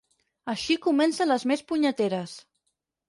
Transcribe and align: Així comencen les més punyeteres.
Així 0.53 0.77
comencen 0.87 1.31
les 1.33 1.45
més 1.53 1.63
punyeteres. 1.73 2.35